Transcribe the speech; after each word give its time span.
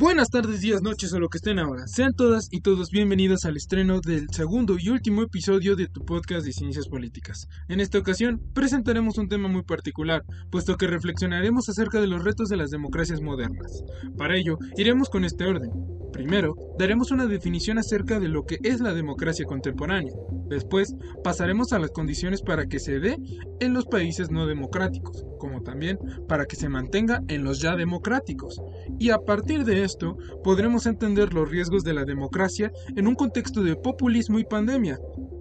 Buenas 0.00 0.30
tardes, 0.30 0.60
días, 0.60 0.80
noches 0.80 1.12
o 1.12 1.18
lo 1.18 1.28
que 1.28 1.38
estén 1.38 1.58
ahora. 1.58 1.88
Sean 1.88 2.14
todas 2.14 2.46
y 2.52 2.60
todos 2.60 2.90
bienvenidos 2.90 3.44
al 3.44 3.56
estreno 3.56 4.00
del 4.00 4.28
segundo 4.30 4.76
y 4.78 4.90
último 4.90 5.22
episodio 5.22 5.74
de 5.74 5.88
tu 5.88 6.04
podcast 6.04 6.46
de 6.46 6.52
ciencias 6.52 6.86
políticas. 6.86 7.48
En 7.66 7.80
esta 7.80 7.98
ocasión 7.98 8.40
presentaremos 8.54 9.18
un 9.18 9.28
tema 9.28 9.48
muy 9.48 9.64
particular, 9.64 10.22
puesto 10.52 10.76
que 10.76 10.86
reflexionaremos 10.86 11.68
acerca 11.68 12.00
de 12.00 12.06
los 12.06 12.22
retos 12.22 12.48
de 12.48 12.56
las 12.56 12.70
democracias 12.70 13.20
modernas. 13.20 13.82
Para 14.16 14.36
ello, 14.36 14.56
iremos 14.76 15.10
con 15.10 15.24
este 15.24 15.46
orden. 15.46 15.97
Primero, 16.12 16.56
daremos 16.78 17.10
una 17.10 17.26
definición 17.26 17.78
acerca 17.78 18.18
de 18.18 18.28
lo 18.28 18.44
que 18.44 18.58
es 18.62 18.80
la 18.80 18.94
democracia 18.94 19.44
contemporánea. 19.44 20.12
Después, 20.48 20.94
pasaremos 21.22 21.72
a 21.72 21.78
las 21.78 21.90
condiciones 21.90 22.42
para 22.42 22.66
que 22.66 22.78
se 22.78 22.98
dé 22.98 23.18
en 23.60 23.74
los 23.74 23.86
países 23.86 24.30
no 24.30 24.46
democráticos, 24.46 25.24
como 25.38 25.62
también 25.62 25.98
para 26.26 26.46
que 26.46 26.56
se 26.56 26.68
mantenga 26.68 27.22
en 27.28 27.44
los 27.44 27.60
ya 27.60 27.76
democráticos. 27.76 28.60
Y 28.98 29.10
a 29.10 29.18
partir 29.18 29.64
de 29.64 29.84
esto, 29.84 30.16
podremos 30.42 30.86
entender 30.86 31.34
los 31.34 31.50
riesgos 31.50 31.84
de 31.84 31.94
la 31.94 32.04
democracia 32.04 32.72
en 32.96 33.06
un 33.06 33.14
contexto 33.14 33.62
de 33.62 33.76
populismo 33.76 34.38
y 34.38 34.44
pandemia, 34.44 34.98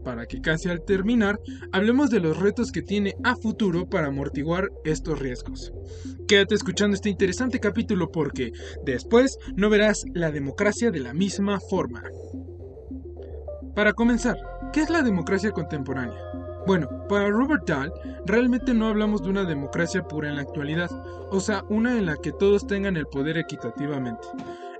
para 0.07 0.25
que 0.25 0.39
casi 0.39 0.69
al 0.69 0.85
terminar 0.85 1.37
hablemos 1.73 2.09
de 2.09 2.21
los 2.21 2.39
retos 2.39 2.71
que 2.71 2.81
tiene 2.81 3.15
a 3.25 3.35
futuro 3.35 3.89
para 3.89 4.07
amortiguar 4.07 4.69
estos 4.85 5.19
riesgos. 5.19 5.73
Quédate 6.29 6.55
escuchando 6.55 6.95
este 6.95 7.09
interesante 7.09 7.59
capítulo 7.59 8.09
porque 8.09 8.53
después 8.85 9.37
no 9.57 9.69
verás 9.69 10.05
la 10.13 10.31
democracia 10.31 10.91
de 10.91 11.01
la 11.01 11.13
misma 11.13 11.59
forma. 11.59 12.03
Para 13.75 13.91
comenzar, 13.91 14.37
¿qué 14.71 14.79
es 14.79 14.89
la 14.89 15.01
democracia 15.01 15.51
contemporánea? 15.51 16.17
Bueno, 16.65 16.87
para 17.09 17.27
Robert 17.27 17.67
Dahl, 17.67 17.91
realmente 18.25 18.73
no 18.73 18.87
hablamos 18.87 19.23
de 19.23 19.29
una 19.29 19.43
democracia 19.43 20.03
pura 20.03 20.29
en 20.29 20.37
la 20.37 20.43
actualidad, 20.43 20.89
o 21.31 21.41
sea, 21.41 21.65
una 21.67 21.97
en 21.97 22.05
la 22.05 22.15
que 22.15 22.31
todos 22.31 22.65
tengan 22.65 22.95
el 22.95 23.07
poder 23.07 23.37
equitativamente. 23.37 24.25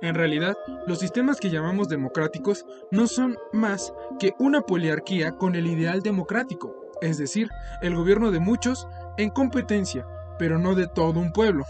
En 0.01 0.15
realidad, 0.15 0.55
los 0.85 0.99
sistemas 0.99 1.39
que 1.39 1.49
llamamos 1.49 1.87
democráticos 1.89 2.65
no 2.91 3.07
son 3.07 3.37
más 3.51 3.93
que 4.19 4.33
una 4.37 4.61
poliarquía 4.61 5.31
con 5.31 5.55
el 5.55 5.67
ideal 5.67 6.01
democrático, 6.01 6.75
es 7.01 7.17
decir, 7.17 7.49
el 7.81 7.95
gobierno 7.95 8.31
de 8.31 8.39
muchos 8.39 8.87
en 9.17 9.29
competencia, 9.31 10.05
pero 10.37 10.59
no 10.59 10.75
de 10.75 10.87
todo 10.87 11.19
un 11.19 11.33
pueblo. 11.33 11.65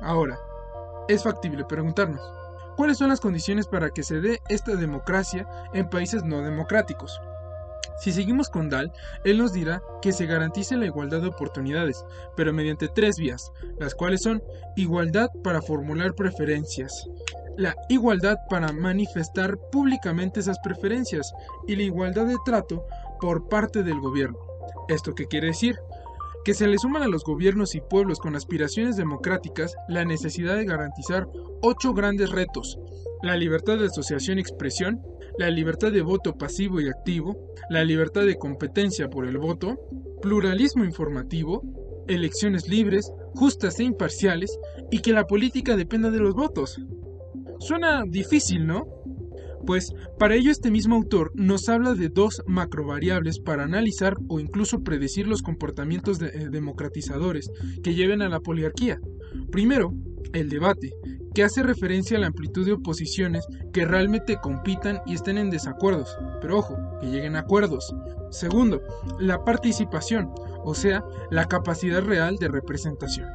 Ahora, 0.00 0.38
es 1.08 1.22
factible 1.22 1.64
preguntarnos, 1.64 2.20
¿cuáles 2.76 2.98
son 2.98 3.10
las 3.10 3.20
condiciones 3.20 3.66
para 3.68 3.90
que 3.90 4.02
se 4.02 4.20
dé 4.20 4.40
esta 4.48 4.74
democracia 4.74 5.46
en 5.72 5.88
países 5.88 6.24
no 6.24 6.42
democráticos? 6.42 7.20
Si 7.98 8.12
seguimos 8.12 8.48
con 8.48 8.70
Dahl, 8.70 8.92
él 9.24 9.38
nos 9.38 9.52
dirá 9.52 9.82
que 10.00 10.12
se 10.12 10.26
garantice 10.26 10.76
la 10.76 10.86
igualdad 10.86 11.20
de 11.20 11.28
oportunidades, 11.28 12.04
pero 12.36 12.52
mediante 12.52 12.86
tres 12.86 13.16
vías, 13.18 13.50
las 13.78 13.94
cuales 13.96 14.22
son 14.22 14.40
igualdad 14.76 15.30
para 15.42 15.60
formular 15.60 16.14
preferencias, 16.14 17.08
la 17.58 17.74
igualdad 17.88 18.38
para 18.48 18.72
manifestar 18.72 19.58
públicamente 19.72 20.38
esas 20.38 20.60
preferencias 20.60 21.32
y 21.66 21.74
la 21.74 21.82
igualdad 21.82 22.26
de 22.26 22.36
trato 22.44 22.86
por 23.20 23.48
parte 23.48 23.82
del 23.82 23.98
gobierno. 23.98 24.38
¿Esto 24.88 25.12
qué 25.12 25.26
quiere 25.26 25.48
decir? 25.48 25.76
Que 26.44 26.54
se 26.54 26.68
le 26.68 26.78
suman 26.78 27.02
a 27.02 27.08
los 27.08 27.24
gobiernos 27.24 27.74
y 27.74 27.80
pueblos 27.80 28.20
con 28.20 28.36
aspiraciones 28.36 28.96
democráticas 28.96 29.74
la 29.88 30.04
necesidad 30.04 30.54
de 30.54 30.66
garantizar 30.66 31.26
ocho 31.60 31.94
grandes 31.94 32.30
retos, 32.30 32.78
la 33.24 33.36
libertad 33.36 33.76
de 33.76 33.86
asociación 33.86 34.38
y 34.38 34.42
expresión, 34.42 35.02
la 35.36 35.50
libertad 35.50 35.90
de 35.90 36.02
voto 36.02 36.34
pasivo 36.34 36.80
y 36.80 36.88
activo, 36.88 37.52
la 37.70 37.82
libertad 37.82 38.24
de 38.24 38.38
competencia 38.38 39.10
por 39.10 39.26
el 39.26 39.36
voto, 39.36 39.80
pluralismo 40.22 40.84
informativo, 40.84 41.64
elecciones 42.06 42.68
libres, 42.68 43.12
justas 43.34 43.80
e 43.80 43.82
imparciales, 43.82 44.56
y 44.92 45.00
que 45.00 45.12
la 45.12 45.26
política 45.26 45.76
dependa 45.76 46.12
de 46.12 46.20
los 46.20 46.34
votos. 46.34 46.80
Suena 47.58 48.04
difícil, 48.06 48.66
¿no? 48.66 48.86
Pues 49.66 49.92
para 50.18 50.34
ello 50.34 50.50
este 50.50 50.70
mismo 50.70 50.94
autor 50.94 51.32
nos 51.34 51.68
habla 51.68 51.94
de 51.94 52.08
dos 52.08 52.42
macrovariables 52.46 53.38
para 53.38 53.64
analizar 53.64 54.16
o 54.28 54.40
incluso 54.40 54.82
predecir 54.82 55.26
los 55.26 55.42
comportamientos 55.42 56.22
eh, 56.22 56.48
democratizadores 56.50 57.50
que 57.82 57.94
lleven 57.94 58.22
a 58.22 58.28
la 58.28 58.40
poliarquía. 58.40 58.98
Primero, 59.50 59.92
el 60.32 60.48
debate, 60.48 60.92
que 61.34 61.44
hace 61.44 61.62
referencia 61.62 62.16
a 62.16 62.20
la 62.20 62.28
amplitud 62.28 62.64
de 62.64 62.72
oposiciones 62.72 63.46
que 63.72 63.84
realmente 63.84 64.38
compitan 64.40 65.00
y 65.06 65.14
estén 65.14 65.38
en 65.38 65.50
desacuerdos, 65.50 66.16
pero 66.40 66.58
ojo, 66.58 66.76
que 67.00 67.08
lleguen 67.08 67.36
a 67.36 67.40
acuerdos. 67.40 67.94
Segundo, 68.30 68.82
la 69.18 69.44
participación, 69.44 70.30
o 70.64 70.74
sea, 70.74 71.04
la 71.30 71.46
capacidad 71.46 72.02
real 72.02 72.36
de 72.36 72.48
representación. 72.48 73.28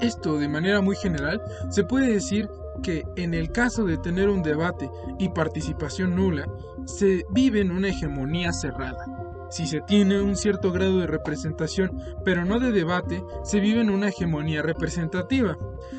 Esto, 0.00 0.38
de 0.38 0.48
manera 0.48 0.80
muy 0.80 0.96
general, 0.96 1.42
se 1.68 1.84
puede 1.84 2.12
decir 2.12 2.48
que 2.82 3.04
en 3.16 3.34
el 3.34 3.50
caso 3.52 3.84
de 3.84 3.98
tener 3.98 4.28
un 4.28 4.42
debate 4.42 4.90
y 5.18 5.28
participación 5.30 6.16
nula, 6.16 6.46
se 6.86 7.24
vive 7.30 7.60
en 7.60 7.70
una 7.70 7.88
hegemonía 7.88 8.52
cerrada. 8.52 9.06
Si 9.50 9.66
se 9.66 9.80
tiene 9.80 10.20
un 10.20 10.36
cierto 10.36 10.70
grado 10.70 10.98
de 11.00 11.08
representación, 11.08 11.90
pero 12.24 12.44
no 12.44 12.60
de 12.60 12.70
debate, 12.70 13.20
se 13.42 13.58
vive 13.58 13.80
en 13.80 13.90
una 13.90 14.10
hegemonía 14.10 14.62
representativa. 14.62 15.58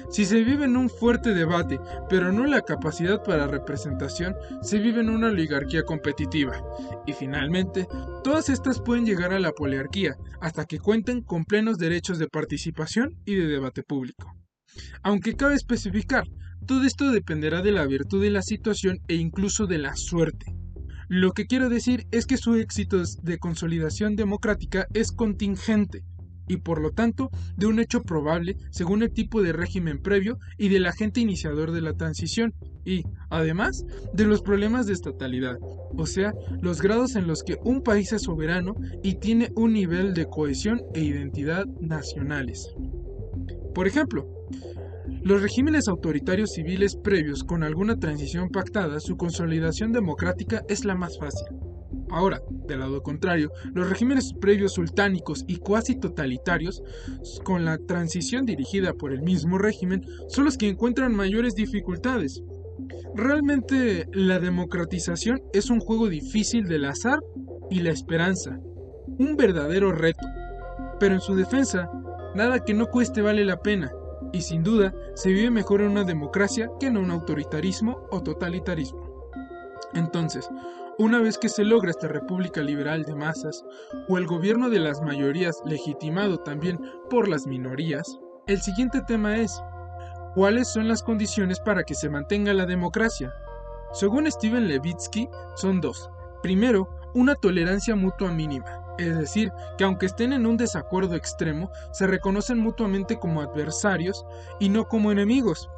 Si 0.09 0.24
se 0.24 0.41
vive 0.41 0.66
en 0.66 0.78
un 0.78 0.90
fuerte 0.90 1.34
debate, 1.34 1.78
pero 2.09 2.31
no 2.31 2.46
la 2.46 2.62
capacidad 2.62 3.22
para 3.24 3.47
representación, 3.47 4.36
se 4.62 4.80
vive 4.80 5.02
en 5.02 5.09
una 5.09 5.28
oligarquía 5.28 5.84
competitiva. 5.84 6.64
Y 7.06 7.12
finalmente, 7.12 7.88
todas 8.24 8.47
estas 8.47 8.80
pueden 8.80 9.06
llegar 9.06 9.34
a 9.34 9.40
la 9.40 9.52
poliarquía, 9.52 10.16
hasta 10.40 10.64
que 10.64 10.80
cuenten 10.80 11.22
con 11.22 11.44
plenos 11.44 11.78
derechos 11.78 12.20
de 12.20 12.28
participación 12.28 13.18
y 13.25 13.36
de 13.36 13.47
debate 13.47 13.84
público. 13.84 14.34
Aunque 15.04 15.36
cabe 15.36 15.56
especificar, 15.56 16.28
todo 16.66 16.84
esto 16.84 17.12
dependerá 17.12 17.62
de 17.62 17.72
la 17.72 17.86
virtud 17.86 18.22
de 18.22 18.30
la 18.30 18.42
situación 18.42 19.00
e 19.08 19.16
incluso 19.16 19.68
de 19.68 19.78
la 19.78 19.96
suerte. 19.96 20.56
Lo 21.09 21.34
que 21.34 21.46
quiero 21.46 21.70
decir 21.70 22.08
es 22.12 22.26
que 22.26 22.38
su 22.38 22.56
éxito 22.56 23.04
de 23.22 23.38
consolidación 23.38 24.16
democrática 24.16 24.88
es 24.94 25.12
contingente 25.12 26.04
y 26.48 26.58
por 26.58 26.82
lo 26.82 26.92
tanto 26.92 27.30
de 27.56 27.66
un 27.68 27.80
hecho 27.80 28.02
probable 28.04 28.58
según 28.72 29.04
el 29.04 29.12
tipo 29.12 29.42
de 29.42 29.54
régimen 29.54 30.02
previo 30.02 30.38
y 30.58 30.70
del 30.70 30.86
agente 30.86 31.20
iniciador 31.20 31.72
de 31.72 31.82
la 31.82 31.94
transición 31.94 32.53
y, 32.86 33.03
además, 33.30 33.86
de 34.14 34.26
los 34.26 34.42
problemas 34.42 34.86
de 34.86 34.94
estatalidad, 34.94 35.58
o 35.62 36.06
sea, 36.06 36.34
los 36.62 36.82
grados 36.82 37.16
en 37.16 37.28
los 37.28 37.44
que 37.44 37.58
un 37.64 37.84
país 37.84 38.12
es 38.12 38.24
soberano 38.24 38.76
y 39.03 39.16
tiene 39.16 39.52
un 39.56 39.74
nivel 39.74 40.14
de 40.14 40.28
cohesión 40.28 40.82
e 40.94 41.02
identidad 41.02 41.66
nacionales. 41.80 42.74
Por 43.74 43.88
ejemplo, 43.88 44.41
los 45.24 45.40
regímenes 45.40 45.88
autoritarios 45.88 46.54
civiles 46.54 46.96
previos 46.96 47.44
con 47.44 47.64
alguna 47.64 48.00
transición 48.00 48.50
pactada, 48.50 49.00
su 49.00 49.18
consolidación 49.18 49.92
democrática 49.92 50.64
es 50.68 50.84
la 50.84 50.96
más 50.96 51.20
fácil. 51.20 51.46
Ahora, 52.09 52.42
del 52.68 52.80
lado 52.80 53.04
contrario, 53.04 53.52
los 53.76 53.88
regímenes 53.88 54.34
previos 54.34 54.74
sultánicos 54.74 55.46
y 55.48 55.58
cuasi 55.58 55.96
totalitarios, 55.96 56.82
con 57.44 57.66
la 57.66 57.78
transición 57.78 58.48
dirigida 58.48 58.94
por 58.94 59.14
el 59.14 59.22
mismo 59.22 59.59
régimen, 59.59 60.04
son 60.28 60.46
los 60.46 60.58
que 60.58 60.70
encuentran 60.70 61.16
mayores 61.16 61.53
dificultades. 61.53 62.42
Realmente, 63.16 64.08
la 64.14 64.40
democratización 64.40 65.40
es 65.53 65.70
un 65.70 65.82
juego 65.82 66.09
difícil 66.09 66.68
del 66.68 66.86
azar 66.86 67.20
y 67.70 67.82
la 67.82 67.92
esperanza, 67.92 68.59
un 69.20 69.36
verdadero 69.38 69.92
reto. 69.92 70.26
Pero 71.00 71.14
en 71.14 71.22
su 71.22 71.36
defensa, 71.36 71.92
nada 72.34 72.66
que 72.66 72.74
no 72.74 72.88
cueste 72.88 73.22
vale 73.22 73.46
la 73.46 73.62
pena 73.62 73.92
y 74.31 74.42
sin 74.42 74.64
duda 74.64 74.94
se 75.16 75.30
vive 75.31 75.52
mejor 75.52 75.81
en 75.81 75.92
una 75.92 76.03
democracia 76.03 76.69
que 76.80 76.88
en 76.88 76.97
un 76.97 77.12
autoritarismo 77.12 78.08
o 78.12 78.22
totalitarismo. 78.22 79.31
Entonces, 79.94 80.50
una 80.97 81.19
vez 81.19 81.38
que 81.38 81.50
se 81.50 81.64
logra 81.64 81.92
esta 81.92 82.08
república 82.08 82.62
liberal 82.62 83.03
de 83.03 83.16
masas, 83.16 83.66
o 84.08 84.18
el 84.18 84.28
gobierno 84.28 84.70
de 84.70 84.80
las 84.80 85.02
mayorías 85.02 85.62
legitimado 85.66 86.40
también 86.40 86.80
por 87.09 87.28
las 87.28 87.47
minorías, 87.47 88.20
el 88.47 88.61
siguiente 88.61 89.02
tema 89.08 89.38
es, 89.38 89.61
¿cuáles 90.35 90.67
son 90.67 90.88
las 90.88 91.03
condiciones 91.03 91.59
para 91.59 91.84
que 91.84 91.96
se 91.96 92.09
mantenga 92.09 92.53
la 92.53 92.66
democracia? 92.66 93.34
Según 93.94 94.32
Steven 94.32 94.67
Levitsky, 94.67 95.28
son 95.55 95.82
dos. 95.82 96.09
Primero, 96.41 96.90
una 97.14 97.35
tolerancia 97.35 97.96
mutua 97.96 98.32
mínima 98.32 98.80
es 98.97 99.17
decir, 99.17 99.52
que 99.78 99.84
aunque 99.84 100.05
estén 100.05 100.34
en 100.34 100.46
un 100.46 100.58
desacuerdo 100.58 101.16
extremo, 101.16 101.72
se 101.91 102.08
reconocen 102.08 102.59
mutuamente 102.59 103.17
como 103.17 103.41
adversarios 103.41 104.26
y 104.59 104.70
no 104.70 104.85
como 104.85 105.11
enemigos. 105.11 105.70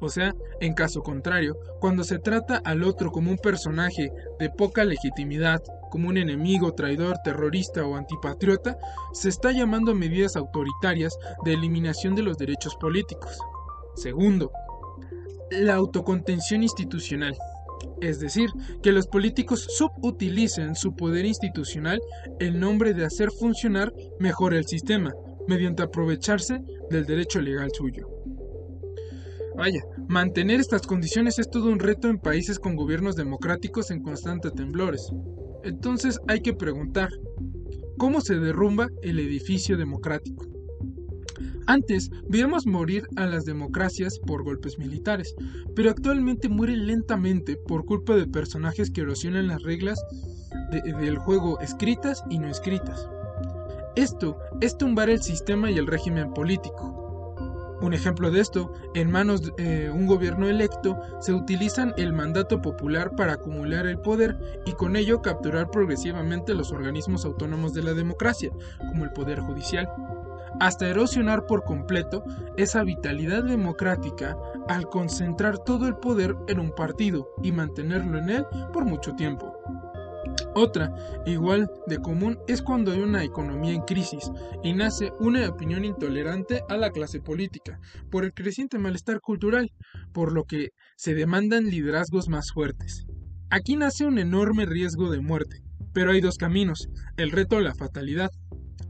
O 0.00 0.08
sea, 0.08 0.34
en 0.60 0.74
caso 0.74 1.02
contrario, 1.02 1.58
cuando 1.80 2.04
se 2.04 2.18
trata 2.18 2.60
al 2.64 2.84
otro 2.84 3.10
como 3.10 3.30
un 3.30 3.38
personaje 3.38 4.12
de 4.38 4.48
poca 4.50 4.84
legitimidad, 4.84 5.60
como 5.90 6.08
un 6.08 6.16
enemigo, 6.16 6.72
traidor, 6.74 7.18
terrorista 7.24 7.84
o 7.84 7.96
antipatriota, 7.96 8.78
se 9.12 9.28
está 9.28 9.50
llamando 9.50 9.94
medidas 9.94 10.36
autoritarias 10.36 11.18
de 11.44 11.54
eliminación 11.54 12.14
de 12.14 12.22
los 12.22 12.38
derechos 12.38 12.76
políticos. 12.76 13.38
Segundo, 13.96 14.52
la 15.50 15.74
autocontención 15.74 16.62
institucional 16.62 17.36
es 18.00 18.20
decir, 18.20 18.50
que 18.82 18.92
los 18.92 19.06
políticos 19.06 19.66
subutilicen 19.76 20.74
su 20.74 20.94
poder 20.94 21.24
institucional 21.24 22.00
en 22.38 22.60
nombre 22.60 22.94
de 22.94 23.04
hacer 23.04 23.30
funcionar 23.30 23.92
mejor 24.18 24.54
el 24.54 24.66
sistema, 24.66 25.12
mediante 25.46 25.82
aprovecharse 25.82 26.60
del 26.90 27.06
derecho 27.06 27.40
legal 27.40 27.70
suyo. 27.72 28.08
Vaya, 29.56 29.80
mantener 30.06 30.60
estas 30.60 30.82
condiciones 30.82 31.38
es 31.38 31.50
todo 31.50 31.68
un 31.68 31.80
reto 31.80 32.08
en 32.08 32.18
países 32.18 32.58
con 32.60 32.76
gobiernos 32.76 33.16
democráticos 33.16 33.90
en 33.90 34.02
constantes 34.02 34.54
temblores. 34.54 35.10
Entonces 35.64 36.20
hay 36.28 36.40
que 36.40 36.54
preguntar, 36.54 37.08
¿cómo 37.96 38.20
se 38.20 38.36
derrumba 38.36 38.86
el 39.02 39.18
edificio 39.18 39.76
democrático? 39.76 40.57
Antes 41.68 42.10
veíamos 42.26 42.66
morir 42.66 43.06
a 43.16 43.26
las 43.26 43.44
democracias 43.44 44.18
por 44.18 44.42
golpes 44.42 44.78
militares, 44.78 45.34
pero 45.76 45.90
actualmente 45.90 46.48
mueren 46.48 46.86
lentamente 46.86 47.58
por 47.58 47.84
culpa 47.84 48.16
de 48.16 48.26
personajes 48.26 48.90
que 48.90 49.02
erosionan 49.02 49.48
las 49.48 49.62
reglas 49.62 50.02
del 50.72 51.18
juego 51.18 51.60
escritas 51.60 52.24
y 52.30 52.38
no 52.38 52.48
escritas. 52.48 53.06
Esto 53.96 54.38
es 54.62 54.78
tumbar 54.78 55.10
el 55.10 55.22
sistema 55.22 55.70
y 55.70 55.76
el 55.76 55.86
régimen 55.86 56.32
político. 56.32 56.97
Un 57.80 57.94
ejemplo 57.94 58.30
de 58.30 58.40
esto, 58.40 58.72
en 58.94 59.10
manos 59.10 59.42
de 59.42 59.52
eh, 59.86 59.90
un 59.90 60.06
gobierno 60.06 60.48
electo, 60.48 60.98
se 61.20 61.32
utilizan 61.32 61.94
el 61.96 62.12
mandato 62.12 62.60
popular 62.60 63.14
para 63.14 63.34
acumular 63.34 63.86
el 63.86 63.98
poder 64.00 64.36
y 64.66 64.72
con 64.72 64.96
ello 64.96 65.22
capturar 65.22 65.70
progresivamente 65.70 66.54
los 66.54 66.72
organismos 66.72 67.24
autónomos 67.24 67.74
de 67.74 67.84
la 67.84 67.94
democracia, 67.94 68.50
como 68.88 69.04
el 69.04 69.12
Poder 69.12 69.40
Judicial, 69.40 69.88
hasta 70.60 70.88
erosionar 70.88 71.46
por 71.46 71.64
completo 71.64 72.24
esa 72.56 72.82
vitalidad 72.82 73.44
democrática 73.44 74.36
al 74.68 74.88
concentrar 74.88 75.58
todo 75.58 75.86
el 75.86 75.96
poder 75.96 76.36
en 76.48 76.58
un 76.58 76.72
partido 76.72 77.30
y 77.42 77.52
mantenerlo 77.52 78.18
en 78.18 78.30
él 78.30 78.46
por 78.72 78.84
mucho 78.84 79.14
tiempo. 79.14 79.56
Otra, 80.54 80.92
igual 81.26 81.70
de 81.86 81.98
común, 81.98 82.38
es 82.48 82.62
cuando 82.62 82.92
hay 82.92 83.00
una 83.00 83.24
economía 83.24 83.72
en 83.72 83.82
crisis 83.82 84.30
y 84.62 84.72
nace 84.72 85.12
una 85.20 85.48
opinión 85.48 85.84
intolerante 85.84 86.62
a 86.68 86.76
la 86.76 86.90
clase 86.90 87.20
política 87.20 87.80
por 88.10 88.24
el 88.24 88.34
creciente 88.34 88.78
malestar 88.78 89.20
cultural, 89.20 89.72
por 90.12 90.32
lo 90.32 90.44
que 90.44 90.70
se 90.96 91.14
demandan 91.14 91.66
liderazgos 91.70 92.28
más 92.28 92.52
fuertes. 92.52 93.06
Aquí 93.50 93.76
nace 93.76 94.04
un 94.04 94.18
enorme 94.18 94.66
riesgo 94.66 95.10
de 95.10 95.20
muerte, 95.20 95.62
pero 95.92 96.12
hay 96.12 96.20
dos 96.20 96.36
caminos, 96.36 96.88
el 97.16 97.30
reto 97.30 97.56
o 97.56 97.60
la 97.60 97.74
fatalidad. 97.74 98.30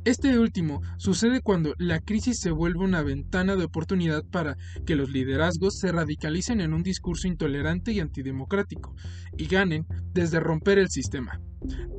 Este 0.04 0.38
último 0.38 0.80
sucede 0.96 1.40
cuando 1.40 1.74
la 1.78 2.00
crisis 2.00 2.40
se 2.40 2.50
vuelve 2.50 2.84
una 2.84 3.02
ventana 3.02 3.56
de 3.56 3.64
oportunidad 3.64 4.24
para 4.24 4.56
que 4.86 4.96
los 4.96 5.10
liderazgos 5.10 5.78
se 5.78 5.92
radicalicen 5.92 6.60
en 6.60 6.72
un 6.72 6.82
discurso 6.82 7.28
intolerante 7.28 7.92
y 7.92 8.00
antidemocrático 8.00 8.94
y 9.36 9.46
ganen 9.46 9.86
desde 10.12 10.40
romper 10.40 10.78
el 10.78 10.88
sistema. 10.88 11.40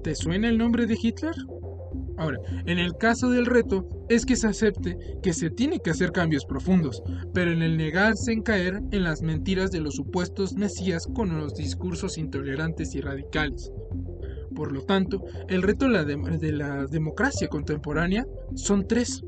¿Te 0.04 0.16
suena 0.16 0.50
el 0.50 0.58
nombre 0.58 0.86
de 0.86 0.98
Hitler? 1.00 1.36
Ahora, 2.18 2.38
en 2.66 2.80
el 2.80 2.98
caso 2.98 3.30
del 3.30 3.46
reto 3.46 3.88
es 4.10 4.26
que 4.26 4.36
se 4.36 4.48
acepte 4.48 4.98
que 5.24 5.34
se 5.34 5.50
tiene 5.50 5.80
que 5.80 5.92
hacer 5.92 6.12
cambios 6.12 6.46
profundos, 6.46 7.02
pero 7.34 7.52
en 7.52 7.62
el 7.62 7.78
negarse 7.78 8.34
en 8.34 8.42
caer 8.42 8.82
en 8.92 9.04
las 9.04 9.22
mentiras 9.22 9.72
de 9.72 9.80
los 9.80 9.96
supuestos 9.96 10.54
mesías 10.54 11.08
con 11.16 11.38
los 11.38 11.56
discursos 11.56 12.18
intolerantes 12.18 12.94
y 12.96 13.02
radicales. 13.02 13.72
Por 14.60 14.74
lo 14.74 14.82
tanto, 14.82 15.24
el 15.48 15.62
reto 15.62 15.88
de 15.88 16.52
la, 16.52 16.86
democracia 16.86 17.48
contemporánea 17.48 18.26
son 18.56 18.86
tres. 18.86 19.24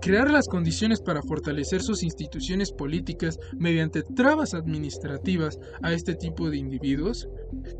Crear 0.00 0.30
las 0.30 0.46
condiciones 0.46 1.00
para 1.00 1.20
fortalecer 1.20 1.82
sus 1.82 2.04
instituciones 2.04 2.70
políticas 2.70 3.40
mediante 3.58 4.04
trabas 4.04 4.54
administrativas 4.54 5.58
a 5.82 5.92
este 5.92 6.14
tipo 6.14 6.48
de 6.48 6.58
individuos, 6.58 7.28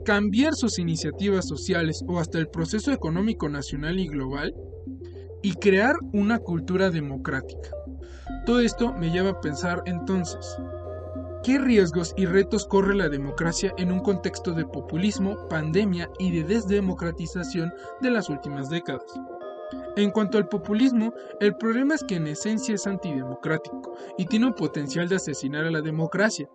cambiar 0.04 0.56
sus 0.56 0.80
iniciativas 0.80 1.46
sociales 1.46 2.02
o 2.08 2.18
hasta 2.18 2.40
el 2.40 2.48
proceso 2.48 2.90
económico 2.90 3.48
nacional 3.48 4.00
y 4.00 4.08
global, 4.08 4.52
y 5.42 5.52
crear 5.52 5.94
una 6.12 6.40
cultura 6.40 6.90
democrática. 6.90 7.70
Todo 8.44 8.58
esto 8.58 8.92
me 8.92 9.12
lleva 9.12 9.30
a 9.30 9.40
pensar 9.40 9.82
entonces, 9.86 10.56
¿Qué 11.46 11.58
riesgos 11.58 12.12
y 12.16 12.26
retos 12.26 12.66
corre 12.66 12.96
la 12.96 13.08
democracia 13.08 13.72
en 13.78 13.92
un 13.92 14.00
contexto 14.00 14.50
de 14.50 14.64
populismo, 14.64 15.46
pandemia 15.48 16.10
y 16.18 16.32
de 16.32 16.42
desdemocratización 16.42 17.72
de 18.00 18.10
las 18.10 18.28
últimas 18.28 18.68
décadas? 18.68 19.04
En 19.94 20.10
cuanto 20.10 20.38
al 20.38 20.48
populismo, 20.48 21.14
el 21.38 21.54
problema 21.54 21.94
es 21.94 22.02
que 22.02 22.16
en 22.16 22.26
esencia 22.26 22.74
es 22.74 22.88
antidemocrático 22.88 23.94
y 24.18 24.26
tiene 24.26 24.46
un 24.46 24.54
potencial 24.54 25.08
de 25.08 25.14
asesinar 25.14 25.64
a 25.64 25.70
la 25.70 25.82
democracia, 25.82 26.48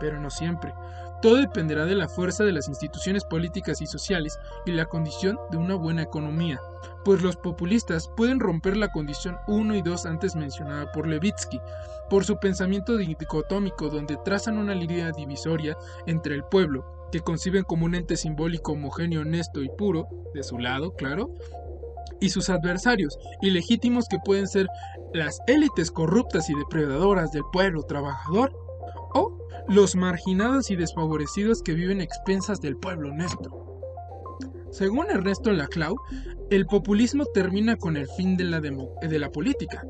pero 0.00 0.20
no 0.20 0.28
siempre. 0.28 0.74
Todo 1.22 1.36
dependerá 1.36 1.86
de 1.86 1.94
la 1.94 2.08
fuerza 2.08 2.42
de 2.42 2.50
las 2.50 2.66
instituciones 2.66 3.24
políticas 3.24 3.80
y 3.80 3.86
sociales 3.86 4.40
y 4.66 4.72
la 4.72 4.86
condición 4.86 5.38
de 5.52 5.56
una 5.56 5.76
buena 5.76 6.02
economía, 6.02 6.60
pues 7.04 7.22
los 7.22 7.36
populistas 7.36 8.10
pueden 8.16 8.40
romper 8.40 8.76
la 8.76 8.90
condición 8.90 9.38
1 9.46 9.76
y 9.76 9.82
2 9.82 10.06
antes 10.06 10.34
mencionada 10.34 10.90
por 10.90 11.06
Levitsky, 11.06 11.60
por 12.10 12.24
su 12.24 12.38
pensamiento 12.40 12.96
dicotómico 12.96 13.88
donde 13.88 14.18
trazan 14.24 14.58
una 14.58 14.74
línea 14.74 15.12
divisoria 15.12 15.76
entre 16.06 16.34
el 16.34 16.42
pueblo, 16.42 17.08
que 17.12 17.20
conciben 17.20 17.62
como 17.62 17.86
un 17.86 17.94
ente 17.94 18.16
simbólico 18.16 18.72
homogéneo, 18.72 19.20
honesto 19.20 19.62
y 19.62 19.68
puro, 19.68 20.08
de 20.34 20.42
su 20.42 20.58
lado, 20.58 20.94
claro, 20.94 21.30
y 22.20 22.30
sus 22.30 22.50
adversarios, 22.50 23.16
ilegítimos 23.42 24.08
que 24.08 24.18
pueden 24.24 24.48
ser 24.48 24.66
las 25.14 25.38
élites 25.46 25.92
corruptas 25.92 26.50
y 26.50 26.54
depredadoras 26.54 27.30
del 27.30 27.42
pueblo 27.52 27.82
trabajador, 27.82 28.52
los 29.68 29.96
marginados 29.96 30.70
y 30.70 30.76
desfavorecidos 30.76 31.62
que 31.62 31.74
viven 31.74 32.00
expensas 32.00 32.60
del 32.60 32.76
pueblo 32.76 33.10
honesto. 33.10 33.80
Según 34.70 35.10
Ernesto 35.10 35.52
Laclau, 35.52 35.96
el 36.50 36.66
populismo 36.66 37.26
termina 37.26 37.76
con 37.76 37.96
el 37.96 38.06
fin 38.16 38.36
de 38.36 38.44
la, 38.44 38.60
de 38.60 39.18
la 39.18 39.30
política. 39.30 39.84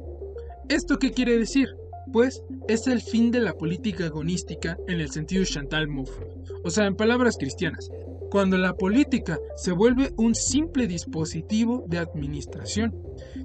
¿Esto 0.69 0.99
qué 0.99 1.13
quiere 1.13 1.39
decir? 1.39 1.69
Pues 2.13 2.43
es 2.69 2.87
el 2.87 3.01
fin 3.01 3.31
de 3.31 3.41
la 3.41 3.55
política 3.55 4.07
agonística 4.07 4.77
en 4.89 5.01
el 5.01 5.11
sentido 5.11 5.45
Chantal 5.45 5.89
Mouffe, 5.89 6.27
o 6.65 6.71
sea, 6.71 6.87
en 6.87 6.97
palabras 6.97 7.37
cristianas, 7.39 7.91
cuando 8.31 8.59
la 8.59 8.75
política 8.75 9.39
se 9.57 9.73
vuelve 9.73 10.13
un 10.17 10.35
simple 10.35 10.87
dispositivo 10.87 11.85
de 11.87 11.99
administración, 11.99 12.97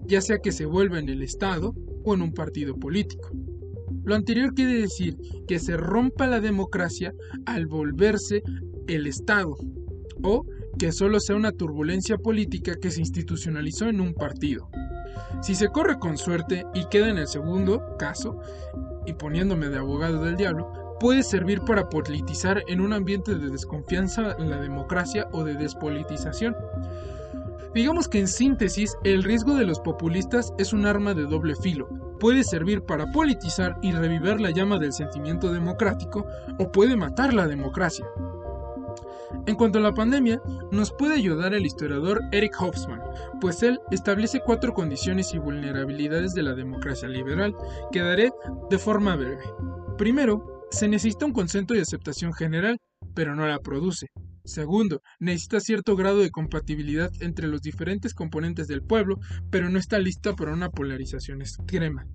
ya 0.06 0.22
sea 0.22 0.40
que 0.40 0.52
se 0.52 0.66
vuelva 0.66 0.98
en 0.98 1.10
el 1.10 1.22
Estado 1.22 1.76
o 2.04 2.14
en 2.14 2.22
un 2.22 2.34
partido 2.34 2.76
político. 2.76 3.30
Lo 4.07 4.15
anterior 4.15 4.54
quiere 4.54 4.80
decir 4.80 5.18
que 5.50 5.59
se 5.59 5.75
rompa 5.75 6.27
la 6.27 6.39
democracia 6.39 7.13
al 7.45 7.68
volverse 7.68 8.42
el 8.88 9.06
Estado, 9.06 9.57
o 10.24 10.45
que 10.80 10.94
solo 10.94 11.19
sea 11.19 11.36
una 11.36 11.51
turbulencia 11.51 12.18
política 12.18 12.75
que 12.81 12.89
se 12.89 13.01
institucionalizó 13.01 13.89
en 13.89 14.00
un 14.00 14.13
partido. 14.13 14.69
Si 15.42 15.56
se 15.56 15.68
corre 15.68 16.00
con 16.00 16.18
suerte 16.18 16.63
y 16.74 16.86
queda 16.86 17.09
en 17.09 17.18
el 17.18 17.27
segundo 17.27 17.98
caso, 18.00 18.40
y 19.06 19.11
poniéndome 19.11 19.68
de 19.68 19.80
abogado 19.80 20.23
del 20.23 20.37
diablo, 20.37 20.95
puede 21.02 21.21
servir 21.21 21.59
para 21.59 21.90
politizar 21.90 22.64
en 22.69 22.80
un 22.80 22.94
ambiente 22.94 23.35
de 23.35 23.49
desconfianza 23.49 24.37
en 24.40 24.49
la 24.49 24.61
democracia 24.61 25.28
o 25.33 25.44
de 25.44 25.56
despolitización. 25.56 26.56
Digamos 27.76 28.07
que 28.07 28.19
en 28.19 28.30
síntesis, 28.30 28.95
el 29.04 29.23
riesgo 29.23 29.56
de 29.56 29.66
los 29.66 29.81
populistas 29.81 30.54
es 30.57 30.71
un 30.71 30.85
arma 30.85 31.14
de 31.14 31.23
doble 31.23 31.57
filo. 31.57 32.06
Puede 32.19 32.44
servir 32.44 32.81
para 32.81 33.12
politizar 33.12 33.78
y 33.81 33.92
revivir 33.92 34.42
la 34.42 34.52
llama 34.52 34.80
del 34.80 34.94
sentimiento 34.94 35.52
democrático 35.52 36.26
o 36.57 36.71
puede 36.71 36.95
matar 36.95 37.33
la 37.33 37.47
democracia. 37.47 38.06
En 39.45 39.56
cuanto 39.56 39.80
a 39.80 39.81
la 39.81 39.94
pandemia, 39.94 40.42
nos 40.71 40.92
puede 40.92 41.16
ayudar 41.16 41.54
el 41.54 41.66
historiador 41.66 42.21
Eric 42.31 42.56
Hobsbawm, 42.59 43.00
pues 43.40 43.62
él 43.64 43.80
establece 43.92 44.42
cuatro 44.42 44.74
condiciones 44.74 45.33
y 45.33 45.38
vulnerabilidades 45.38 46.33
de 46.33 46.44
la 46.44 46.54
democracia 46.54 47.07
liberal 47.07 47.56
que 47.92 48.02
daré 48.02 48.31
de 48.69 48.78
forma 48.78 49.16
breve. 49.16 49.44
Primero, 49.97 50.66
se 50.71 50.88
necesita 50.88 51.26
un 51.26 51.33
consenso 51.33 51.76
y 51.76 51.80
aceptación 51.80 52.33
general, 52.33 52.78
pero 53.14 53.36
no 53.36 53.47
la 53.47 53.59
produce. 53.59 54.07
Segundo, 54.47 55.01
necesita 55.19 55.59
cierto 55.59 55.97
grado 55.97 56.19
de 56.19 56.31
compatibilidad 56.31 57.11
entre 57.19 57.49
los 57.49 57.61
diferentes 57.61 58.13
componentes 58.13 58.69
del 58.69 58.81
pueblo, 58.81 59.19
pero 59.51 59.69
no 59.69 59.77
está 59.77 59.99
lista 59.99 60.37
para 60.37 60.54
una 60.54 60.69
polarización 60.69 61.42
extrema. 61.42 62.07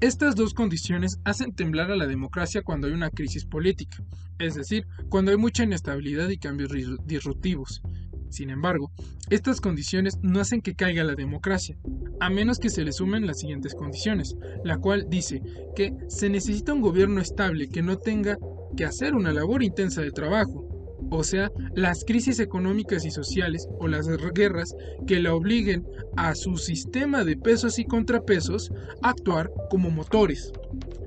Estas 0.00 0.36
dos 0.36 0.54
condiciones 0.54 1.18
hacen 1.24 1.52
temblar 1.52 1.90
a 1.90 1.96
la 1.96 2.06
democracia 2.06 2.62
cuando 2.62 2.86
hay 2.86 2.92
una 2.92 3.10
crisis 3.10 3.44
política, 3.44 4.04
es 4.38 4.54
decir, 4.54 4.86
cuando 5.08 5.32
hay 5.32 5.36
mucha 5.36 5.64
inestabilidad 5.64 6.28
y 6.28 6.38
cambios 6.38 6.70
disruptivos. 7.04 7.82
Sin 8.30 8.50
embargo, 8.50 8.92
estas 9.28 9.60
condiciones 9.60 10.16
no 10.22 10.38
hacen 10.38 10.60
que 10.60 10.76
caiga 10.76 11.02
la 11.02 11.16
democracia, 11.16 11.76
a 12.20 12.30
menos 12.30 12.60
que 12.60 12.70
se 12.70 12.84
le 12.84 12.92
sumen 12.92 13.26
las 13.26 13.40
siguientes 13.40 13.74
condiciones, 13.74 14.36
la 14.64 14.78
cual 14.78 15.06
dice 15.10 15.42
que 15.74 15.92
se 16.06 16.30
necesita 16.30 16.72
un 16.72 16.82
gobierno 16.82 17.20
estable 17.20 17.68
que 17.68 17.82
no 17.82 17.98
tenga 17.98 18.38
que 18.76 18.84
hacer 18.84 19.16
una 19.16 19.32
labor 19.32 19.64
intensa 19.64 20.02
de 20.02 20.12
trabajo, 20.12 20.67
o 21.10 21.24
sea, 21.24 21.50
las 21.74 22.04
crisis 22.04 22.40
económicas 22.40 23.04
y 23.04 23.10
sociales 23.10 23.68
o 23.78 23.88
las 23.88 24.06
guerras 24.34 24.74
que 25.06 25.20
la 25.20 25.34
obliguen 25.34 25.86
a 26.16 26.34
su 26.34 26.56
sistema 26.56 27.24
de 27.24 27.36
pesos 27.36 27.78
y 27.78 27.84
contrapesos 27.84 28.70
a 29.02 29.10
actuar 29.10 29.50
como 29.70 29.90
motores. 29.90 30.52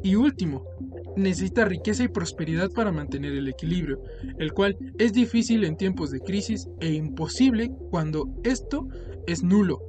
Y 0.03 0.15
último, 0.15 0.65
necesita 1.15 1.65
riqueza 1.65 2.03
y 2.03 2.07
prosperidad 2.07 2.71
para 2.71 2.91
mantener 2.91 3.33
el 3.33 3.47
equilibrio, 3.47 4.01
el 4.39 4.53
cual 4.53 4.77
es 4.97 5.13
difícil 5.13 5.63
en 5.63 5.77
tiempos 5.77 6.11
de 6.11 6.21
crisis 6.21 6.67
e 6.79 6.91
imposible 6.93 7.71
cuando 7.89 8.27
esto 8.43 8.87
es 9.27 9.43
nulo. 9.43 9.79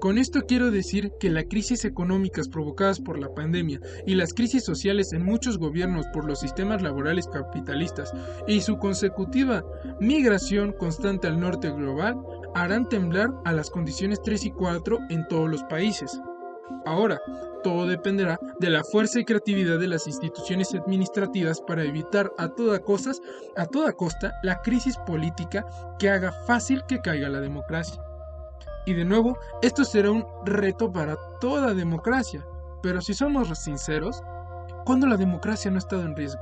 Con 0.00 0.16
esto 0.16 0.42
quiero 0.46 0.70
decir 0.70 1.12
que 1.18 1.28
las 1.28 1.46
crisis 1.50 1.84
económicas 1.84 2.48
provocadas 2.48 3.00
por 3.00 3.18
la 3.18 3.34
pandemia 3.34 3.80
y 4.06 4.14
las 4.14 4.32
crisis 4.32 4.64
sociales 4.64 5.12
en 5.12 5.24
muchos 5.24 5.58
gobiernos 5.58 6.06
por 6.14 6.24
los 6.24 6.38
sistemas 6.38 6.82
laborales 6.82 7.26
capitalistas 7.26 8.12
y 8.46 8.60
su 8.60 8.78
consecutiva 8.78 9.64
migración 9.98 10.72
constante 10.72 11.26
al 11.26 11.40
norte 11.40 11.70
global 11.70 12.16
harán 12.54 12.88
temblar 12.88 13.30
a 13.44 13.52
las 13.52 13.70
condiciones 13.70 14.22
3 14.22 14.44
y 14.44 14.50
4 14.52 14.98
en 15.10 15.26
todos 15.26 15.50
los 15.50 15.64
países. 15.64 16.20
Ahora, 16.86 17.20
todo 17.64 17.88
dependerá 17.88 18.38
de 18.60 18.70
la 18.70 18.84
fuerza 18.84 19.18
y 19.18 19.24
creatividad 19.24 19.80
de 19.80 19.88
las 19.88 20.06
instituciones 20.06 20.72
administrativas 20.74 21.60
para 21.60 21.82
evitar 21.82 22.32
a 22.38 22.48
toda, 22.50 22.78
cosas, 22.78 23.20
a 23.56 23.66
toda 23.66 23.92
costa 23.92 24.32
la 24.44 24.60
crisis 24.62 24.96
política 24.98 25.66
que 25.98 26.08
haga 26.08 26.30
fácil 26.46 26.84
que 26.86 27.00
caiga 27.00 27.28
la 27.28 27.40
democracia. 27.40 28.00
Y 28.88 28.94
de 28.94 29.04
nuevo, 29.04 29.38
esto 29.60 29.84
será 29.84 30.10
un 30.10 30.24
reto 30.46 30.90
para 30.90 31.14
toda 31.42 31.74
democracia. 31.74 32.42
Pero 32.82 33.02
si 33.02 33.12
somos 33.12 33.50
sinceros, 33.58 34.22
¿cuándo 34.86 35.06
la 35.06 35.18
democracia 35.18 35.70
no 35.70 35.76
ha 35.76 35.80
estado 35.80 36.06
en 36.06 36.16
riesgo? 36.16 36.40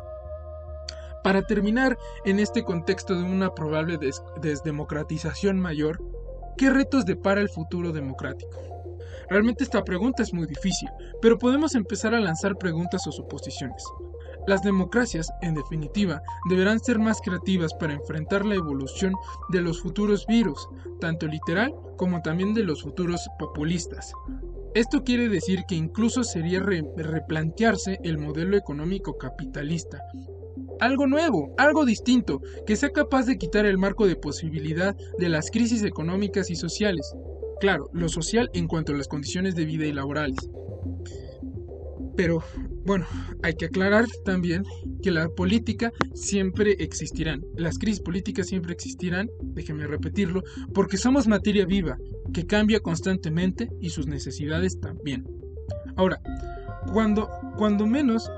Para 1.25 1.43
terminar 1.43 1.99
en 2.25 2.39
este 2.39 2.63
contexto 2.63 3.17
de 3.17 3.25
una 3.25 3.53
probable 3.53 3.99
desdemocratización 4.41 5.59
mayor, 5.59 6.01
¿qué 6.57 6.71
retos 6.71 7.05
depara 7.05 7.41
el 7.41 7.49
futuro 7.49 7.91
democrático? 7.91 8.61
Realmente 9.29 9.65
esta 9.65 9.83
pregunta 9.83 10.23
es 10.23 10.33
muy 10.33 10.47
difícil, 10.47 10.89
pero 11.21 11.39
podemos 11.39 11.75
empezar 11.75 12.15
a 12.15 12.21
lanzar 12.21 12.55
preguntas 12.59 13.09
o 13.09 13.11
suposiciones. 13.11 13.83
Las 14.47 14.63
democracias, 14.63 15.29
en 15.43 15.55
definitiva, 15.55 16.23
deberán 16.49 16.79
ser 16.79 17.01
más 17.01 17.21
creativas 17.21 17.75
para 17.75 17.95
enfrentar 17.95 18.45
la 18.45 18.55
evolución 18.55 19.13
de 19.49 19.61
los 19.61 19.81
futuros 19.81 20.25
virus, 20.27 20.69
tanto 21.01 21.27
literal 21.27 21.75
como 21.97 22.23
también 22.23 22.55
de 22.55 22.63
los 22.63 22.83
futuros 22.83 23.29
populistas. 23.41 24.13
Esto 24.75 25.03
quiere 25.03 25.29
decir 25.29 25.65
que 25.67 25.75
incluso 25.75 26.23
sería 26.23 26.61
replantearse 26.61 27.99
el 28.05 28.19
modelo 28.19 28.57
económico 28.57 29.19
capitalista. 29.19 29.99
Algo 30.79 31.07
nuevo, 31.07 31.55
algo 31.57 31.85
distinto, 31.85 32.41
que 32.67 32.77
sea 32.77 32.91
capaz 32.91 33.27
de 33.27 33.39
quitar 33.39 33.67
el 33.67 33.79
marco 33.79 34.07
de 34.07 34.17
posibilidad 34.17 34.95
de 35.19 35.29
las 35.29 35.51
crisis 35.51 35.83
económicas 35.83 36.51
y 36.51 36.57
sociales. 36.57 37.15
Claro, 37.59 37.89
lo 37.93 38.09
social 38.09 38.51
en 38.53 38.69
cuanto 38.69 38.93
a 38.93 38.97
las 38.97 39.09
condiciones 39.09 39.57
de 39.57 39.65
vida 39.65 39.87
y 39.87 39.93
laborales. 39.93 40.39
Pero 42.17 42.43
bueno, 42.85 43.05
hay 43.43 43.55
que 43.55 43.67
aclarar 43.67 44.07
también 44.25 44.65
que 45.03 45.11
la 45.11 45.29
política 45.29 45.93
siempre 46.15 46.77
existirán, 46.79 47.45
las 47.57 47.79
crisis 47.79 48.01
políticas 48.01 48.47
siempre 48.47 48.73
existirán, 48.73 49.29
déjenme 49.43 49.87
repetirlo, 49.87 50.43
porque 50.73 50.97
somos 50.97 51.27
materia 51.27 51.67
viva, 51.67 51.99
que 52.33 52.47
cambia 52.47 52.81
constantemente 52.81 53.69
y 53.81 53.91
sus 53.91 54.07
necesidades 54.07 54.81
también. 54.81 55.27
Ahora, 55.97 56.21
cuando, 56.93 57.29
cuando 57.57 57.87
menos 57.87 58.31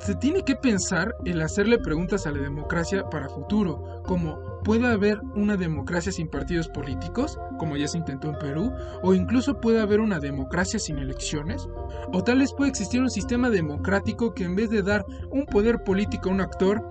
se 0.00 0.14
tiene 0.14 0.42
que 0.44 0.56
pensar 0.56 1.14
en 1.24 1.40
hacerle 1.40 1.78
preguntas 1.78 2.26
a 2.26 2.32
la 2.32 2.40
democracia 2.40 3.04
para 3.10 3.28
futuro, 3.28 4.02
como 4.06 4.49
¿puede 4.64 4.86
haber 4.86 5.20
una 5.34 5.56
democracia 5.56 6.12
sin 6.12 6.28
partidos 6.28 6.68
políticos, 6.68 7.38
como 7.58 7.76
ya 7.76 7.88
se 7.88 7.98
intentó 7.98 8.28
en 8.28 8.38
Perú? 8.38 8.72
¿O 9.02 9.14
incluso 9.14 9.60
puede 9.60 9.80
haber 9.80 10.00
una 10.00 10.18
democracia 10.18 10.78
sin 10.78 10.98
elecciones? 10.98 11.68
¿O 12.12 12.22
tal 12.22 12.38
vez 12.38 12.52
puede 12.52 12.70
existir 12.70 13.00
un 13.00 13.10
sistema 13.10 13.50
democrático 13.50 14.34
que 14.34 14.44
en 14.44 14.56
vez 14.56 14.70
de 14.70 14.82
dar 14.82 15.04
un 15.30 15.46
poder 15.46 15.82
político 15.84 16.28
a 16.28 16.32
un 16.32 16.40
actor, 16.40 16.82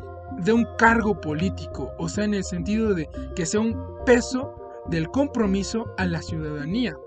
dé 0.44 0.54
un 0.54 0.68
cargo 0.78 1.20
político? 1.20 1.92
O 1.98 2.10
sea, 2.10 2.24
en 2.26 2.34
el 2.34 2.44
sentido 2.44 2.94
de 2.94 3.10
que 3.36 3.46
sea 3.46 3.62
un 3.62 3.76
peso 4.06 4.56
del 4.88 5.10
compromiso 5.10 5.94
a 5.98 6.06
la 6.06 6.22
ciudadanía. 6.22 6.98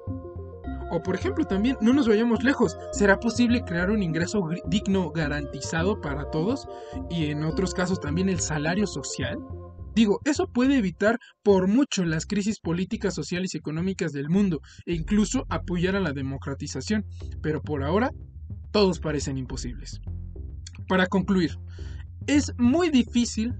O 0.91 1.03
por 1.03 1.15
ejemplo 1.15 1.47
también, 1.47 1.79
no 1.81 1.95
nos 1.95 2.07
vayamos 2.07 2.45
lejos, 2.45 2.77
¿será 2.93 3.19
posible 3.19 3.65
crear 3.65 3.91
un 3.91 4.03
ingreso 4.03 4.47
digno 4.67 5.11
garantizado 5.11 5.99
para 6.03 6.31
todos? 6.31 6.69
Y 7.09 7.31
en 7.31 7.45
otros 7.45 7.73
casos 7.73 7.99
también 7.99 8.29
el 8.29 8.41
salario 8.41 8.87
social. 8.87 9.39
Digo, 9.95 10.21
eso 10.25 10.47
puede 10.47 10.79
evitar 10.79 11.19
por 11.43 11.69
mucho 11.69 12.05
las 12.05 12.27
crisis 12.27 12.61
políticas, 12.61 13.15
sociales 13.15 13.55
y 13.55 13.59
económicas 13.59 14.13
del 14.13 14.29
mundo 14.31 14.61
e 14.87 14.95
incluso 14.95 15.45
apoyar 15.51 15.97
a 15.97 16.01
la 16.01 16.13
democratización, 16.13 17.05
pero 17.43 17.63
por 17.63 17.83
ahora 17.83 18.11
todos 18.71 19.01
parecen 19.01 19.37
imposibles. 19.37 20.01
Para 20.89 21.07
concluir, 21.07 21.59
es 22.27 22.53
muy 22.59 22.91
difícil 22.91 23.55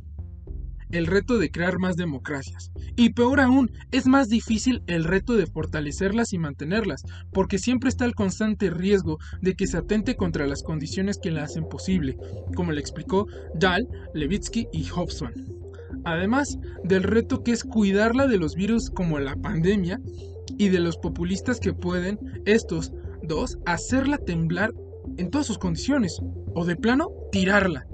el 0.91 1.07
reto 1.07 1.39
de 1.39 1.51
crear 1.51 1.79
más 1.79 1.97
democracias. 1.97 2.71
Y 2.97 3.11
peor 3.11 3.41
aún, 3.41 3.71
es 3.91 4.07
más 4.07 4.29
difícil 4.29 4.83
el 4.87 5.05
reto 5.05 5.35
de 5.35 5.47
fortalecerlas 5.47 6.33
y 6.33 6.39
mantenerlas, 6.39 7.03
porque 7.33 7.59
siempre 7.59 7.89
está 7.89 8.05
el 8.05 8.15
constante 8.15 8.71
riesgo 8.71 9.19
de 9.41 9.55
que 9.55 9.67
se 9.67 9.79
atente 9.79 10.17
contra 10.17 10.47
las 10.47 10.63
condiciones 10.63 11.19
que 11.19 11.31
la 11.31 11.45
hacen 11.45 11.65
posible, 11.65 12.17
como 12.55 12.73
le 12.73 12.81
explicó 12.81 13.27
Dahl, 13.55 13.89
Levitsky 14.15 14.69
y 14.73 14.89
Hobson. 14.89 15.62
Además 16.05 16.59
del 16.85 17.03
reto 17.03 17.43
que 17.43 17.53
es 17.53 17.65
cuidarla 17.65 18.27
de 18.27 18.39
los 18.39 18.55
virus 18.55 18.91
como 18.91 19.19
la 19.19 19.37
pandemia 19.37 20.01
y 20.59 20.69
de 20.69 20.81
los 20.81 20.97
populistas 20.97 21.61
que 21.61 21.73
pueden, 21.73 22.19
estos 22.45 22.93
dos, 23.23 23.59
hacerla 23.67 24.19
temblar 24.19 24.73
en 25.17 25.31
todas 25.31 25.47
sus 25.47 25.59
condiciones, 25.59 26.21
o 26.55 26.65
de 26.65 26.77
plano, 26.77 27.09
tirarla 27.31 27.87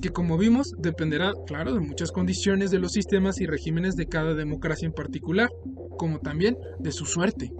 que 0.00 0.10
como 0.10 0.38
vimos 0.38 0.74
dependerá, 0.78 1.32
claro, 1.46 1.74
de 1.74 1.80
muchas 1.80 2.12
condiciones 2.12 2.70
de 2.70 2.78
los 2.78 2.92
sistemas 2.92 3.40
y 3.40 3.46
regímenes 3.46 3.96
de 3.96 4.06
cada 4.06 4.34
democracia 4.34 4.86
en 4.86 4.92
particular, 4.92 5.50
como 5.98 6.18
también 6.20 6.56
de 6.78 6.92
su 6.92 7.06
suerte. 7.06 7.52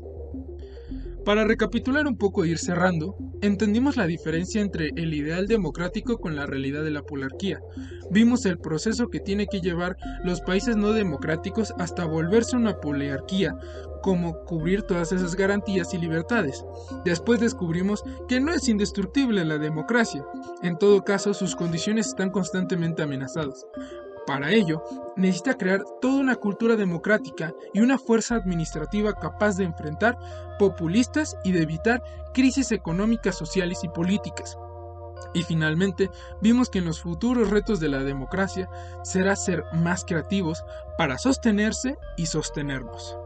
Para 1.27 1.45
recapitular 1.45 2.07
un 2.07 2.17
poco 2.17 2.45
e 2.45 2.49
ir 2.51 2.59
cerrando, 2.59 3.17
entendimos 3.43 3.97
la 3.97 4.07
diferencia 4.07 4.61
entre 4.61 4.91
el 4.95 5.13
ideal 5.13 5.49
democrático 5.49 6.19
con 6.19 6.37
la 6.37 6.47
realidad 6.47 6.85
de 6.85 6.93
la 6.93 7.03
polarquía. 7.03 7.59
Vimos 8.13 8.47
el 8.47 8.59
proceso 8.59 9.09
que 9.09 9.19
tiene 9.19 9.49
que 9.49 9.61
llevar 9.61 9.97
los 10.23 10.41
países 10.41 10.77
no 10.77 10.93
democráticos 10.93 11.75
hasta 11.81 12.05
volverse 12.05 12.55
una 12.55 12.81
poliarquía, 12.81 13.59
como 14.05 14.45
cubrir 14.45 14.83
todas 14.83 15.11
esas 15.11 15.35
garantías 15.35 15.93
y 15.95 15.99
libertades. 15.99 16.65
Después 17.05 17.41
descubrimos 17.41 18.05
que 18.29 18.39
no 18.39 18.53
es 18.53 18.69
indestructible 18.69 19.45
la 19.45 19.59
democracia. 19.59 20.25
En 20.63 20.79
todo 20.79 21.03
caso, 21.03 21.35
sus 21.35 21.57
condiciones 21.57 22.07
están 22.07 22.31
constantemente 22.31 23.03
amenazadas. 23.03 23.67
Para 24.27 24.51
ello, 24.51 24.83
necesita 25.17 25.57
crear 25.57 25.85
toda 26.01 26.21
una 26.21 26.35
cultura 26.35 26.77
democrática 26.77 27.55
y 27.73 27.81
una 27.81 27.97
fuerza 27.97 28.35
administrativa 28.35 29.15
capaz 29.15 29.57
de 29.57 29.65
enfrentar 29.65 30.19
populistas 30.59 31.37
y 31.45 31.53
de 31.53 31.63
evitar 31.63 32.03
crisis 32.35 32.73
económicas, 32.73 33.37
sociales 33.37 33.85
y 33.85 33.89
políticas. 33.89 34.59
Y 35.33 35.43
finalmente, 35.43 36.11
vimos 36.41 36.71
que 36.71 36.79
en 36.79 36.87
los 36.87 37.01
futuros 37.01 37.51
retos 37.51 37.79
de 37.79 37.89
la 37.89 38.03
democracia 38.03 38.69
será 39.05 39.37
ser 39.37 39.65
más 39.73 40.05
creativos 40.05 40.65
para 40.99 41.19
sostenerse 41.19 41.97
y 42.17 42.27
sostenernos. 42.27 43.17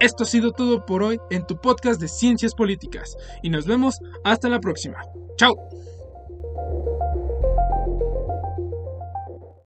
Esto 0.00 0.24
ha 0.24 0.26
sido 0.26 0.52
todo 0.52 0.86
por 0.86 1.02
hoy 1.02 1.20
en 1.30 1.46
tu 1.46 1.60
podcast 1.60 2.00
de 2.00 2.08
Ciencias 2.08 2.54
Políticas 2.54 3.16
y 3.42 3.50
nos 3.50 3.66
vemos 3.66 4.00
hasta 4.24 4.48
la 4.48 4.58
próxima. 4.58 5.02
¡Chao! 5.36 5.54